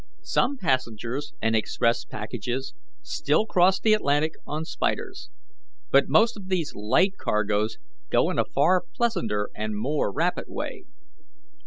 [0.23, 5.29] Some passengers and express packages still cross the Atlantic on 'spiders,'
[5.91, 7.77] but most of these light cargoes
[8.09, 10.85] go in a far pleasanter and more rapid way.